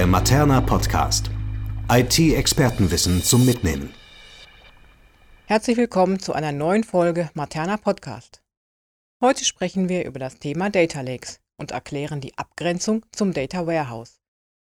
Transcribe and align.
der 0.00 0.06
Materna 0.06 0.62
Podcast. 0.62 1.30
IT-Expertenwissen 1.90 3.22
zum 3.22 3.44
Mitnehmen. 3.44 3.92
Herzlich 5.44 5.76
willkommen 5.76 6.18
zu 6.18 6.32
einer 6.32 6.52
neuen 6.52 6.84
Folge 6.84 7.28
Materna 7.34 7.76
Podcast. 7.76 8.42
Heute 9.20 9.44
sprechen 9.44 9.90
wir 9.90 10.06
über 10.06 10.18
das 10.18 10.38
Thema 10.38 10.70
Data 10.70 11.02
Lakes 11.02 11.40
und 11.58 11.72
erklären 11.72 12.22
die 12.22 12.38
Abgrenzung 12.38 13.04
zum 13.12 13.34
Data 13.34 13.66
Warehouse 13.66 14.22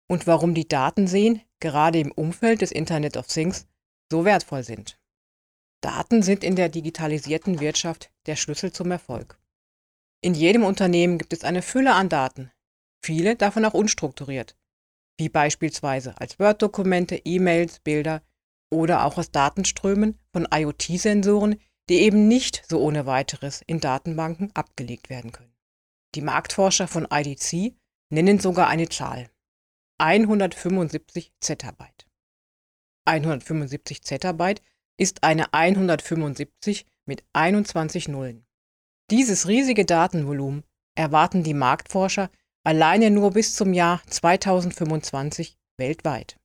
und 0.09 0.27
warum 0.27 0.53
die 0.53 0.65
Datenseen 0.65 1.41
gerade 1.59 1.99
im 1.99 2.13
Umfeld 2.13 2.61
des 2.61 2.71
Internet 2.71 3.17
of 3.17 3.27
Things 3.27 3.67
so 4.09 4.23
wertvoll 4.23 4.63
sind. 4.63 4.97
Daten 5.81 6.23
sind 6.23 6.41
in 6.41 6.55
der 6.55 6.69
digitalisierten 6.69 7.59
Wirtschaft 7.59 8.11
der 8.27 8.37
Schlüssel 8.37 8.71
zum 8.71 8.91
Erfolg. 8.91 9.37
In 10.21 10.33
jedem 10.35 10.63
Unternehmen 10.63 11.17
gibt 11.17 11.33
es 11.33 11.43
eine 11.43 11.63
Fülle 11.63 11.95
an 11.95 12.07
Daten, 12.07 12.49
viele 13.03 13.35
davon 13.35 13.65
auch 13.65 13.73
unstrukturiert, 13.73 14.55
wie 15.17 15.29
beispielsweise 15.29 16.19
als 16.19 16.39
Word-Dokumente, 16.39 17.21
E-Mails, 17.23 17.79
Bilder 17.79 18.21
oder 18.71 19.05
auch 19.05 19.17
aus 19.17 19.31
Datenströmen 19.31 20.19
von 20.31 20.47
IoT-Sensoren, 20.51 21.59
die 21.89 22.01
eben 22.01 22.27
nicht 22.27 22.63
so 22.67 22.79
ohne 22.81 23.05
weiteres 23.05 23.61
in 23.65 23.79
Datenbanken 23.79 24.51
abgelegt 24.53 25.09
werden 25.09 25.31
können. 25.31 25.55
Die 26.15 26.21
Marktforscher 26.21 26.87
von 26.87 27.07
IDC 27.11 27.75
nennen 28.09 28.39
sogar 28.39 28.67
eine 28.67 28.89
Zahl. 28.89 29.29
175 29.99 31.31
Zettabyte. 31.39 32.07
175 33.05 34.03
Zettabyte 34.03 34.61
ist 34.97 35.23
eine 35.23 35.53
175 35.53 36.85
mit 37.05 37.23
21 37.33 38.07
Nullen. 38.09 38.45
Dieses 39.09 39.47
riesige 39.47 39.85
Datenvolumen 39.85 40.63
erwarten 40.95 41.43
die 41.43 41.53
Marktforscher 41.53 42.29
alleine 42.67 43.11
nur 43.11 43.31
bis 43.31 43.55
zum 43.55 43.71
Jahr 43.71 44.01
2025 44.07 45.57
weltweit. 45.77 46.37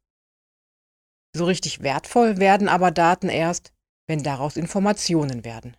So 1.34 1.46
richtig 1.46 1.82
wertvoll 1.82 2.36
werden 2.36 2.68
aber 2.68 2.92
Daten 2.92 3.28
erst, 3.28 3.72
wenn 4.06 4.22
daraus 4.22 4.56
Informationen 4.56 5.44
werden. 5.44 5.76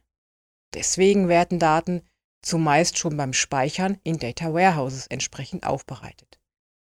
Deswegen 0.74 1.30
werden 1.30 1.60
Daten 1.60 2.02
zumeist 2.42 2.98
schon 2.98 3.16
beim 3.16 3.32
Speichern 3.32 4.02
in 4.04 4.18
Data 4.18 4.54
Warehouses 4.54 5.08
entsprechend 5.08 5.66
aufbereitet. 5.66 6.42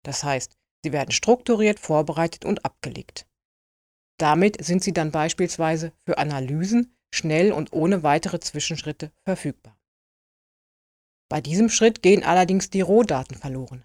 Das 0.03 0.23
heißt, 0.23 0.57
sie 0.83 0.91
werden 0.91 1.11
strukturiert, 1.11 1.79
vorbereitet 1.79 2.45
und 2.45 2.65
abgelegt. 2.65 3.27
Damit 4.17 4.65
sind 4.65 4.83
sie 4.83 4.93
dann 4.93 5.11
beispielsweise 5.11 5.93
für 6.07 6.17
Analysen 6.17 6.97
schnell 7.13 7.51
und 7.51 7.71
ohne 7.71 8.01
weitere 8.01 8.39
Zwischenschritte 8.39 9.11
verfügbar. 9.27 9.77
Bei 11.33 11.41
diesem 11.41 11.69
Schritt 11.69 12.03
gehen 12.03 12.23
allerdings 12.23 12.69
die 12.69 12.81
Rohdaten 12.81 13.35
verloren 13.35 13.83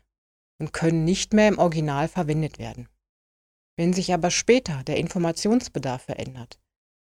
und 0.60 0.74
können 0.74 1.06
nicht 1.06 1.32
mehr 1.32 1.48
im 1.48 1.58
Original 1.58 2.06
verwendet 2.06 2.58
werden. 2.58 2.90
Wenn 3.74 3.94
sich 3.94 4.12
aber 4.12 4.30
später 4.30 4.84
der 4.84 4.98
Informationsbedarf 4.98 6.02
verändert, 6.02 6.60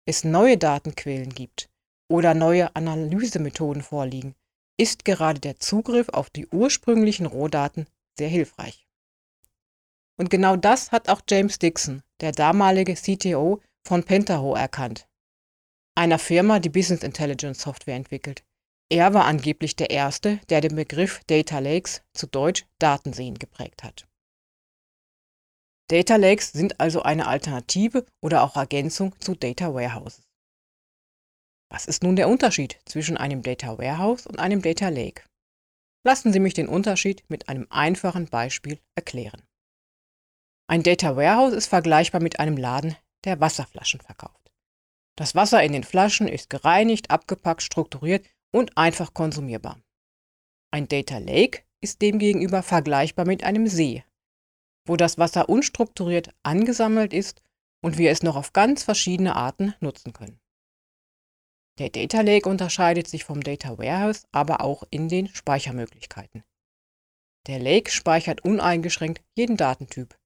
es 0.05 0.25
neue 0.25 0.57
Datenquellen 0.57 1.33
gibt 1.33 1.69
oder 2.11 2.33
neue 2.33 2.75
Analysemethoden 2.75 3.81
vorliegen, 3.81 4.35
ist 4.77 5.05
gerade 5.05 5.39
der 5.39 5.61
Zugriff 5.61 6.09
auf 6.09 6.29
die 6.29 6.47
ursprünglichen 6.47 7.25
Rohdaten 7.25 7.87
sehr 8.19 8.27
hilfreich. 8.27 8.85
Und 10.19 10.29
genau 10.29 10.57
das 10.57 10.91
hat 10.91 11.07
auch 11.07 11.21
James 11.29 11.57
Dixon, 11.57 12.03
der 12.19 12.33
damalige 12.33 12.95
CTO 12.95 13.61
von 13.87 14.03
Pentaho, 14.03 14.55
erkannt. 14.55 15.07
Einer 15.95 16.19
Firma, 16.19 16.59
die 16.59 16.67
Business 16.67 17.01
Intelligence 17.01 17.61
Software 17.61 17.95
entwickelt. 17.95 18.43
Er 18.89 19.13
war 19.13 19.25
angeblich 19.25 19.75
der 19.75 19.89
Erste, 19.89 20.37
der 20.49 20.61
den 20.61 20.75
Begriff 20.75 21.21
Data 21.25 21.59
Lakes, 21.59 22.01
zu 22.13 22.27
Deutsch 22.27 22.65
Datenseen, 22.79 23.39
geprägt 23.39 23.83
hat. 23.83 24.07
Data 25.89 26.15
Lakes 26.15 26.51
sind 26.51 26.79
also 26.79 27.01
eine 27.01 27.27
Alternative 27.27 28.05
oder 28.21 28.43
auch 28.43 28.55
Ergänzung 28.55 29.19
zu 29.19 29.35
Data 29.35 29.73
Warehouses. 29.73 30.23
Was 31.69 31.87
ist 31.87 32.03
nun 32.03 32.15
der 32.15 32.29
Unterschied 32.29 32.79
zwischen 32.85 33.17
einem 33.17 33.41
Data 33.41 33.77
Warehouse 33.77 34.27
und 34.27 34.39
einem 34.39 34.61
Data 34.61 34.89
Lake? 34.89 35.23
Lassen 36.05 36.31
Sie 36.31 36.39
mich 36.39 36.53
den 36.53 36.67
Unterschied 36.67 37.23
mit 37.29 37.49
einem 37.49 37.67
einfachen 37.69 38.27
Beispiel 38.27 38.79
erklären. 38.95 39.41
Ein 40.69 40.83
Data 40.83 41.15
Warehouse 41.15 41.53
ist 41.53 41.67
vergleichbar 41.67 42.21
mit 42.21 42.39
einem 42.39 42.57
Laden, 42.57 42.95
der 43.25 43.39
Wasserflaschen 43.39 44.01
verkauft. 44.01 44.51
Das 45.17 45.35
Wasser 45.35 45.63
in 45.63 45.73
den 45.73 45.83
Flaschen 45.83 46.27
ist 46.27 46.49
gereinigt, 46.49 47.11
abgepackt, 47.11 47.61
strukturiert 47.61 48.25
und 48.53 48.77
einfach 48.77 49.13
konsumierbar. 49.13 49.81
Ein 50.71 50.87
Data 50.87 51.17
Lake 51.17 51.63
ist 51.81 52.01
demgegenüber 52.01 52.63
vergleichbar 52.63 53.25
mit 53.25 53.43
einem 53.43 53.67
See, 53.67 54.03
wo 54.87 54.95
das 54.95 55.17
Wasser 55.17 55.49
unstrukturiert 55.49 56.29
angesammelt 56.43 57.13
ist 57.13 57.41
und 57.83 57.97
wir 57.97 58.11
es 58.11 58.23
noch 58.23 58.35
auf 58.35 58.53
ganz 58.53 58.83
verschiedene 58.83 59.35
Arten 59.35 59.75
nutzen 59.81 60.13
können. 60.13 60.39
Der 61.79 61.89
Data 61.89 62.21
Lake 62.21 62.47
unterscheidet 62.47 63.07
sich 63.07 63.23
vom 63.23 63.41
Data 63.41 63.77
Warehouse 63.77 64.27
aber 64.31 64.61
auch 64.61 64.83
in 64.91 65.09
den 65.09 65.27
Speichermöglichkeiten. 65.27 66.43
Der 67.47 67.59
Lake 67.59 67.91
speichert 67.91 68.45
uneingeschränkt 68.45 69.23
jeden 69.35 69.57
Datentyp. 69.57 70.17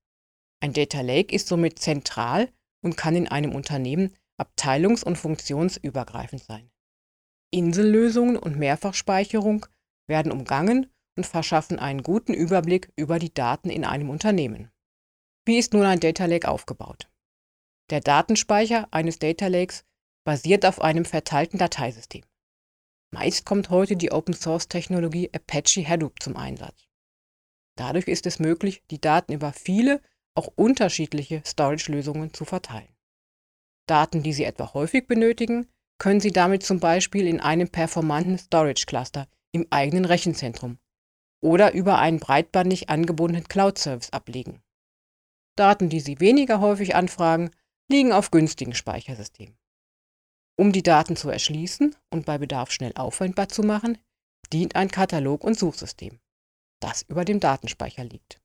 Ein 0.60 0.74
Data 0.74 1.02
Lake 1.02 1.34
ist 1.34 1.48
somit 1.48 1.80
zentral 1.80 2.52
und 2.84 2.98
kann 2.98 3.16
in 3.16 3.28
einem 3.28 3.56
Unternehmen 3.56 4.14
abteilungs- 4.40 5.04
und 5.04 5.18
funktionsübergreifend 5.18 6.44
sein. 6.44 6.70
Insellösungen 7.52 8.38
und 8.38 8.58
Mehrfachspeicherung 8.58 9.66
werden 10.08 10.32
umgangen 10.32 10.92
und 11.18 11.26
verschaffen 11.26 11.80
einen 11.80 12.04
guten 12.04 12.34
Überblick 12.34 12.92
über 12.96 13.20
die 13.20 13.34
Daten 13.34 13.70
in 13.70 13.86
einem 13.86 14.10
Unternehmen. 14.10 14.72
Wie 15.46 15.58
ist 15.58 15.74
nun 15.74 15.84
ein 15.84 16.00
Data 16.00 16.26
Lake 16.26 16.48
aufgebaut? 16.48 17.10
Der 17.90 18.02
Datenspeicher 18.02 18.88
eines 18.92 19.18
Data 19.18 19.48
Lakes 19.48 19.86
basiert 20.26 20.66
auf 20.66 20.82
einem 20.82 21.06
verteilten 21.06 21.58
Dateisystem. 21.58 22.24
Meist 23.12 23.46
kommt 23.46 23.70
heute 23.70 23.96
die 23.96 24.12
Open-Source-Technologie 24.12 25.30
Apache 25.34 25.88
Hadoop 25.88 26.22
zum 26.22 26.36
Einsatz. 26.36 26.86
Dadurch 27.78 28.08
ist 28.08 28.26
es 28.26 28.40
möglich, 28.40 28.84
die 28.92 29.00
Daten 29.00 29.32
über 29.32 29.54
viele, 29.54 30.02
auch 30.36 30.48
unterschiedliche 30.56 31.42
Storage-Lösungen 31.46 32.34
zu 32.34 32.44
verteilen. 32.44 32.94
Daten, 33.88 34.22
die 34.22 34.34
Sie 34.34 34.44
etwa 34.44 34.74
häufig 34.74 35.08
benötigen, 35.08 35.68
können 35.98 36.20
Sie 36.20 36.32
damit 36.32 36.64
zum 36.64 36.80
Beispiel 36.80 37.28
in 37.28 37.40
einem 37.40 37.70
performanten 37.70 38.38
Storage 38.38 38.86
Cluster 38.86 39.28
im 39.52 39.66
eigenen 39.70 40.06
Rechenzentrum 40.06 40.78
oder 41.42 41.74
über 41.74 42.00
einen 42.00 42.20
breitbandig 42.20 42.90
angebundenen 42.90 43.48
Cloud-Service 43.48 44.12
ablegen. 44.12 44.62
Daten, 45.56 45.90
die 45.90 46.00
Sie 46.00 46.20
weniger 46.20 46.60
häufig 46.60 46.96
anfragen, 46.96 47.52
liegen 47.90 48.12
auf 48.12 48.32
günstigen 48.32 48.76
Speichersystemen. 48.76 49.58
Um 50.60 50.72
die 50.72 50.84
Daten 50.84 51.16
zu 51.16 51.30
erschließen 51.30 51.96
und 52.10 52.26
bei 52.26 52.38
Bedarf 52.38 52.72
schnell 52.72 52.94
auffindbar 52.96 53.50
zu 53.50 53.62
machen, 53.64 53.98
dient 54.52 54.76
ein 54.76 54.90
Katalog- 54.90 55.44
und 55.44 55.58
Suchsystem, 55.58 56.20
das 56.82 57.04
über 57.04 57.26
dem 57.26 57.40
Datenspeicher 57.40 58.04
liegt. 58.04 58.42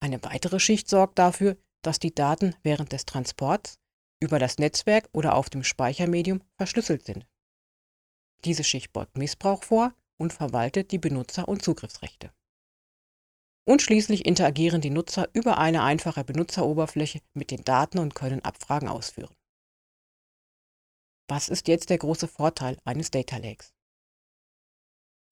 Eine 0.00 0.22
weitere 0.24 0.58
Schicht 0.58 0.88
sorgt 0.88 1.18
dafür, 1.18 1.56
dass 1.82 1.98
die 2.00 2.14
Daten 2.14 2.56
während 2.62 2.92
des 2.92 3.04
Transports 3.04 3.78
über 4.22 4.38
das 4.38 4.58
Netzwerk 4.58 5.08
oder 5.12 5.34
auf 5.34 5.50
dem 5.50 5.64
Speichermedium 5.64 6.42
verschlüsselt 6.56 7.04
sind. 7.04 7.26
Diese 8.44 8.64
Schicht 8.64 8.92
beugt 8.92 9.18
Missbrauch 9.18 9.64
vor 9.64 9.92
und 10.16 10.32
verwaltet 10.32 10.92
die 10.92 10.98
Benutzer- 10.98 11.48
und 11.48 11.62
Zugriffsrechte. 11.62 12.32
Und 13.64 13.82
schließlich 13.82 14.24
interagieren 14.24 14.80
die 14.80 14.90
Nutzer 14.90 15.28
über 15.32 15.58
eine 15.58 15.82
einfache 15.82 16.24
Benutzeroberfläche 16.24 17.20
mit 17.34 17.50
den 17.50 17.64
Daten 17.64 17.98
und 17.98 18.14
können 18.14 18.44
Abfragen 18.44 18.88
ausführen. 18.88 19.34
Was 21.28 21.48
ist 21.48 21.68
jetzt 21.68 21.90
der 21.90 21.98
große 21.98 22.28
Vorteil 22.28 22.78
eines 22.84 23.10
Data 23.10 23.36
Lakes? 23.36 23.72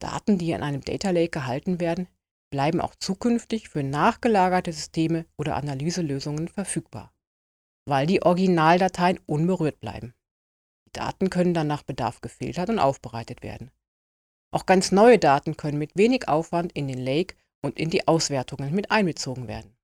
Daten, 0.00 0.38
die 0.38 0.53
in 0.53 0.62
einem 0.62 0.81
Data 0.81 1.11
Lake 1.11 1.31
gehalten 1.31 1.81
werden, 1.81 2.09
bleiben 2.50 2.81
auch 2.81 2.94
zukünftig 2.97 3.69
für 3.69 3.82
nachgelagerte 3.82 4.73
Systeme 4.73 5.26
oder 5.37 5.56
Analyselösungen 5.56 6.49
verfügbar 6.49 7.12
weil 7.91 8.07
die 8.07 8.23
Originaldateien 8.23 9.19
unberührt 9.27 9.81
bleiben. 9.81 10.15
Die 10.87 10.93
Daten 10.93 11.29
können 11.29 11.55
dann 11.55 11.67
nach 11.67 11.83
Bedarf 11.83 12.21
gefiltert 12.21 12.71
und 12.71 12.79
aufbereitet 12.79 13.43
werden. 13.43 13.73
Auch 14.55 14.65
ganz 14.65 14.93
neue 14.93 15.19
Daten 15.19 15.57
können 15.57 15.79
mit 15.79 15.97
wenig 15.97 16.29
Aufwand 16.29 16.73
in 16.73 16.87
den 16.87 16.99
Lake 16.99 17.35
und 17.65 17.79
in 17.81 17.91
die 17.91 18.07
Auswertungen 18.07 18.73
mit 18.75 18.93
einbezogen 18.93 19.49
werden. 19.49 19.77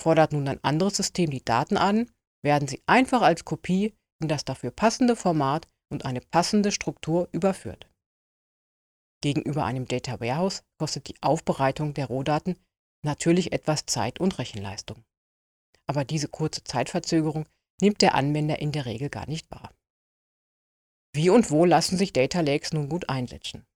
Fordert 0.00 0.32
nun 0.32 0.46
ein 0.46 0.62
anderes 0.62 0.96
System 0.96 1.30
die 1.30 1.44
Daten 1.44 1.76
an, 1.76 2.08
werden 2.44 2.68
sie 2.68 2.82
einfach 2.86 3.22
als 3.22 3.44
Kopie 3.44 3.92
in 4.22 4.28
das 4.28 4.44
dafür 4.44 4.70
passende 4.70 5.16
Format 5.16 5.66
und 5.92 6.04
eine 6.04 6.20
passende 6.20 6.70
Struktur 6.70 7.28
überführt. 7.32 7.90
Gegenüber 9.22 9.64
einem 9.64 9.86
Data 9.86 10.20
Warehouse 10.20 10.62
kostet 10.78 11.08
die 11.08 11.20
Aufbereitung 11.20 11.94
der 11.94 12.06
Rohdaten 12.06 12.56
natürlich 13.04 13.52
etwas 13.52 13.86
Zeit 13.86 14.20
und 14.20 14.38
Rechenleistung 14.38 15.04
aber 15.86 16.04
diese 16.04 16.28
kurze 16.28 16.64
Zeitverzögerung 16.64 17.46
nimmt 17.80 18.02
der 18.02 18.14
Anwender 18.14 18.58
in 18.58 18.72
der 18.72 18.86
Regel 18.86 19.10
gar 19.10 19.26
nicht 19.28 19.50
wahr. 19.50 19.74
Wie 21.14 21.30
und 21.30 21.50
wo 21.50 21.64
lassen 21.64 21.96
sich 21.96 22.12
Data 22.12 22.40
Lakes 22.40 22.72
nun 22.72 22.88
gut 22.88 23.08
einsetzen? 23.08 23.66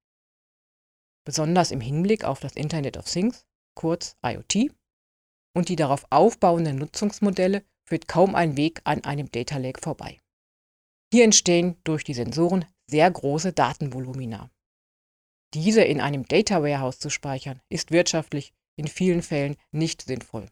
Besonders 1.25 1.71
im 1.71 1.81
Hinblick 1.81 2.25
auf 2.25 2.41
das 2.41 2.57
Internet 2.57 2.97
of 2.97 3.05
Things 3.05 3.47
kurz 3.79 4.17
IoT, 4.27 4.75
und 5.55 5.69
die 5.69 5.77
darauf 5.77 6.05
aufbauenden 6.11 6.77
Nutzungsmodelle 6.77 7.65
führt 7.89 8.09
kaum 8.09 8.35
ein 8.35 8.57
Weg 8.57 8.81
an 8.85 9.05
einem 9.05 9.31
Data 9.31 9.57
Lake 9.57 9.81
vorbei. 9.81 10.21
Hier 11.13 11.25
entstehen 11.25 11.77
durch 11.85 12.05
die 12.05 12.15
Sensoren 12.15 12.65
sehr 12.91 13.11
große 13.11 13.53
Datenvolumina. 13.53 14.51
Diese 15.55 15.83
in 15.83 16.01
einem 16.01 16.27
Data 16.27 16.63
Warehouse 16.63 16.99
zu 16.99 17.09
speichern, 17.09 17.61
ist 17.69 17.91
wirtschaftlich 17.91 18.53
in 18.77 18.89
vielen 18.89 19.23
Fällen 19.23 19.57
nicht 19.71 20.03
sinnvoll. 20.03 20.49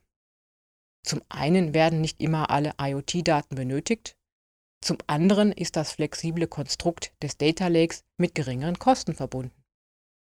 Zum 1.07 1.23
einen 1.29 1.73
werden 1.73 2.01
nicht 2.01 2.21
immer 2.21 2.51
alle 2.51 2.75
IoT-Daten 2.81 3.55
benötigt, 3.55 4.17
zum 4.81 4.99
anderen 5.07 5.53
ist 5.53 5.77
das 5.77 5.93
flexible 5.93 6.49
Konstrukt 6.49 7.13
des 7.23 7.39
Data 7.39 7.69
Lakes 7.69 8.05
mit 8.19 8.35
geringeren 8.35 8.79
Kosten 8.79 9.15
verbunden. 9.15 9.65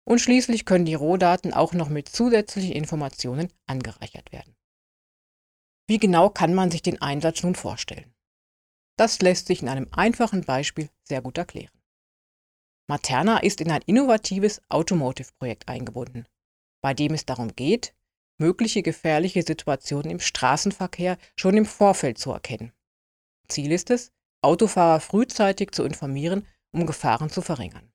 Und 0.04 0.20
schließlich 0.20 0.66
können 0.66 0.84
die 0.84 0.94
Rohdaten 0.94 1.54
auch 1.54 1.72
noch 1.72 1.88
mit 1.88 2.08
zusätzlichen 2.08 2.72
Informationen 2.72 3.52
angereichert 3.66 4.32
werden. 4.32 4.56
Wie 5.88 5.98
genau 5.98 6.30
kann 6.30 6.52
man 6.54 6.72
sich 6.72 6.82
den 6.82 7.00
Einsatz 7.00 7.44
nun 7.44 7.54
vorstellen? 7.54 8.12
Das 8.98 9.22
lässt 9.22 9.46
sich 9.46 9.62
in 9.62 9.68
einem 9.68 9.86
einfachen 9.92 10.42
Beispiel 10.42 10.90
sehr 11.04 11.22
gut 11.22 11.38
erklären. 11.38 11.80
Materna 12.88 13.38
ist 13.38 13.60
in 13.60 13.70
ein 13.70 13.82
innovatives 13.86 14.60
Automotive-Projekt 14.68 15.68
eingebunden, 15.68 16.26
bei 16.82 16.92
dem 16.92 17.14
es 17.14 17.24
darum 17.24 17.54
geht, 17.54 17.94
mögliche 18.38 18.82
gefährliche 18.82 19.42
Situationen 19.42 20.10
im 20.10 20.20
Straßenverkehr 20.20 21.18
schon 21.36 21.56
im 21.56 21.66
Vorfeld 21.66 22.18
zu 22.18 22.32
erkennen. 22.32 22.72
Ziel 23.48 23.72
ist 23.72 23.90
es, 23.90 24.12
Autofahrer 24.42 25.00
frühzeitig 25.00 25.72
zu 25.72 25.84
informieren, 25.84 26.46
um 26.72 26.86
Gefahren 26.86 27.30
zu 27.30 27.42
verringern. 27.42 27.92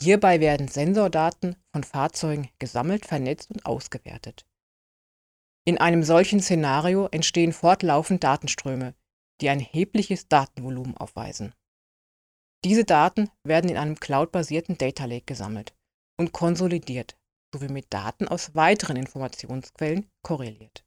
Hierbei 0.00 0.40
werden 0.40 0.68
Sensordaten 0.68 1.56
von 1.72 1.82
Fahrzeugen 1.82 2.50
gesammelt, 2.58 3.06
vernetzt 3.06 3.50
und 3.50 3.66
ausgewertet. 3.66 4.46
In 5.64 5.78
einem 5.78 6.02
solchen 6.02 6.40
Szenario 6.40 7.08
entstehen 7.10 7.52
fortlaufend 7.52 8.22
Datenströme, 8.22 8.94
die 9.40 9.48
ein 9.48 9.60
erhebliches 9.60 10.28
Datenvolumen 10.28 10.96
aufweisen. 10.96 11.54
Diese 12.64 12.84
Daten 12.84 13.30
werden 13.44 13.70
in 13.70 13.76
einem 13.76 13.96
cloudbasierten 13.96 14.78
Data 14.78 15.04
Lake 15.04 15.26
gesammelt 15.26 15.74
und 16.16 16.32
konsolidiert 16.32 17.16
sowie 17.54 17.68
mit 17.68 17.92
Daten 17.92 18.28
aus 18.28 18.54
weiteren 18.54 18.96
Informationsquellen 18.96 20.10
korreliert. 20.22 20.84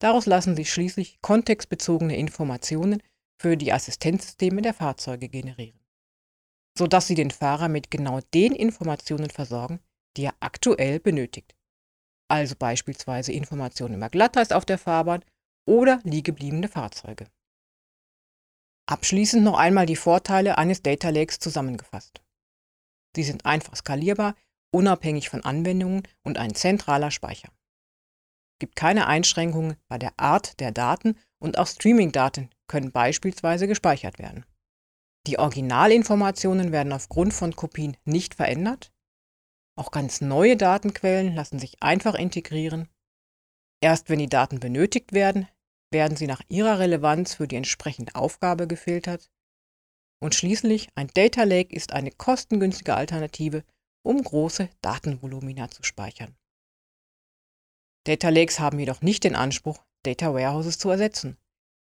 Daraus 0.00 0.26
lassen 0.26 0.54
sich 0.56 0.72
schließlich 0.72 1.20
kontextbezogene 1.20 2.16
Informationen 2.16 3.02
für 3.40 3.56
die 3.56 3.72
Assistenzsysteme 3.72 4.62
der 4.62 4.74
Fahrzeuge 4.74 5.28
generieren, 5.28 5.80
sodass 6.76 7.06
sie 7.06 7.14
den 7.14 7.30
Fahrer 7.30 7.68
mit 7.68 7.90
genau 7.90 8.20
den 8.34 8.54
Informationen 8.54 9.30
versorgen, 9.30 9.80
die 10.16 10.24
er 10.24 10.34
aktuell 10.40 11.00
benötigt. 11.00 11.54
Also 12.28 12.54
beispielsweise 12.56 13.32
Informationen 13.32 13.94
über 13.94 14.10
Glatteis 14.10 14.52
auf 14.52 14.64
der 14.64 14.78
Fahrbahn 14.78 15.24
oder 15.66 16.00
liegebliebene 16.04 16.68
Fahrzeuge. 16.68 17.26
Abschließend 18.86 19.44
noch 19.44 19.58
einmal 19.58 19.86
die 19.86 19.96
Vorteile 19.96 20.56
eines 20.58 20.82
Data 20.82 21.10
Lakes 21.10 21.38
zusammengefasst. 21.38 22.22
Sie 23.14 23.22
sind 23.22 23.44
einfach 23.44 23.76
skalierbar, 23.76 24.34
unabhängig 24.70 25.28
von 25.28 25.44
Anwendungen 25.44 26.02
und 26.22 26.38
ein 26.38 26.54
zentraler 26.54 27.10
Speicher. 27.10 27.48
Es 28.54 28.60
gibt 28.60 28.76
keine 28.76 29.06
Einschränkungen 29.06 29.76
bei 29.88 29.98
der 29.98 30.18
Art 30.18 30.58
der 30.60 30.72
Daten 30.72 31.16
und 31.38 31.58
auch 31.58 31.66
Streaming-Daten 31.66 32.50
können 32.66 32.92
beispielsweise 32.92 33.68
gespeichert 33.68 34.18
werden. 34.18 34.44
Die 35.26 35.38
Originalinformationen 35.38 36.72
werden 36.72 36.92
aufgrund 36.92 37.34
von 37.34 37.54
Kopien 37.54 37.96
nicht 38.04 38.34
verändert. 38.34 38.92
Auch 39.78 39.90
ganz 39.90 40.20
neue 40.20 40.56
Datenquellen 40.56 41.34
lassen 41.34 41.58
sich 41.58 41.82
einfach 41.82 42.14
integrieren. 42.14 42.88
Erst 43.80 44.08
wenn 44.08 44.18
die 44.18 44.28
Daten 44.28 44.58
benötigt 44.58 45.12
werden, 45.12 45.46
werden 45.92 46.16
sie 46.16 46.26
nach 46.26 46.42
ihrer 46.48 46.78
Relevanz 46.78 47.34
für 47.34 47.46
die 47.46 47.56
entsprechende 47.56 48.14
Aufgabe 48.14 48.66
gefiltert. 48.66 49.30
Und 50.20 50.34
schließlich, 50.34 50.88
ein 50.96 51.08
Data 51.14 51.44
Lake 51.44 51.74
ist 51.74 51.92
eine 51.92 52.10
kostengünstige 52.10 52.94
Alternative, 52.94 53.64
um 54.08 54.22
große 54.22 54.70
Datenvolumina 54.80 55.70
zu 55.70 55.82
speichern. 55.82 56.34
Data 58.06 58.30
Lakes 58.30 58.58
haben 58.58 58.78
jedoch 58.78 59.02
nicht 59.02 59.22
den 59.22 59.36
Anspruch, 59.36 59.84
Data 60.02 60.32
Warehouses 60.32 60.78
zu 60.78 60.88
ersetzen. 60.88 61.36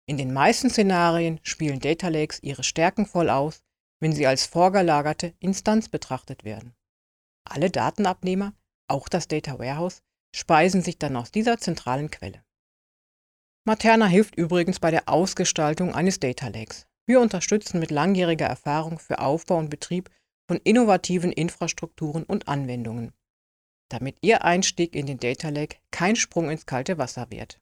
In 0.08 0.18
den 0.18 0.34
meisten 0.34 0.72
Szenarien 0.72 1.40
spielen 1.44 1.80
Data 1.80 2.08
Lakes 2.08 2.42
ihre 2.42 2.64
Stärken 2.64 3.06
voll 3.06 3.30
aus, 3.30 3.64
wenn 4.00 4.12
sie 4.12 4.26
als 4.26 4.48
vorgelagerte 4.48 5.36
Instanz 5.40 5.88
betrachtet 5.88 6.44
werden. 6.44 6.74
Alle 7.48 7.70
Datenabnehmer, 7.70 8.56
auch 8.88 9.08
das 9.08 9.28
Data 9.28 9.60
Warehouse, 9.60 10.02
speisen 10.36 10.82
sich 10.82 10.98
dann 10.98 11.16
aus 11.18 11.32
dieser 11.32 11.60
zentralen 11.60 12.10
Quelle. 12.10 12.44
Materna 13.66 14.08
hilft 14.08 14.36
übrigens 14.36 14.80
bei 14.80 14.90
der 14.90 15.10
Ausgestaltung 15.10 15.94
eines 15.94 16.20
Data 16.20 16.48
Lakes. 16.48 16.88
Wir 17.06 17.22
unterstützen 17.22 17.80
mit 17.80 17.92
langjähriger 17.92 18.48
Erfahrung 18.48 18.98
für 18.98 19.20
Aufbau 19.20 19.60
und 19.60 19.70
Betrieb 19.70 20.10
von 20.48 20.58
innovativen 20.64 21.32
Infrastrukturen 21.32 22.24
und 22.24 22.48
Anwendungen, 22.48 23.14
damit 23.90 24.18
Ihr 24.22 24.44
Einstieg 24.44 24.96
in 24.96 25.06
den 25.06 25.20
Data 25.20 25.50
Lake 25.50 25.78
kein 25.92 26.16
Sprung 26.16 26.50
ins 26.50 26.66
kalte 26.66 26.98
Wasser 26.98 27.30
wird. 27.30 27.60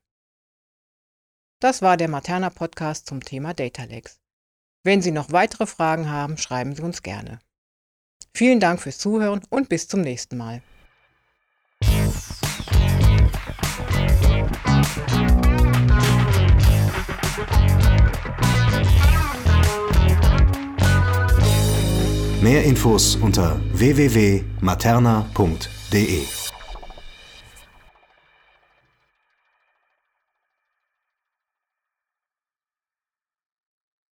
Das 1.59 1.81
war 1.81 1.95
der 1.95 2.09
Materna 2.09 2.49
Podcast 2.49 3.07
zum 3.07 3.23
Thema 3.23 3.53
Data 3.53 3.85
Lakes. 3.85 4.19
Wenn 4.83 5.01
Sie 5.01 5.11
noch 5.11 5.31
weitere 5.31 5.65
Fragen 5.65 6.09
haben, 6.09 6.37
schreiben 6.37 6.75
Sie 6.75 6.81
uns 6.81 7.01
gerne. 7.01 7.39
Vielen 8.33 8.59
Dank 8.59 8.81
fürs 8.81 8.97
Zuhören 8.97 9.41
und 9.49 9.69
bis 9.69 9.87
zum 9.87 10.01
nächsten 10.01 10.37
Mal. 10.37 10.61
Mehr 22.43 22.63
Infos 22.65 23.15
unter 23.15 23.55
www.materna.de 23.73 26.42